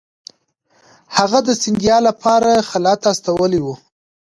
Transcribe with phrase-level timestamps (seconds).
[1.17, 3.75] هغه د سیندیا لپاره خلعت استولی وو.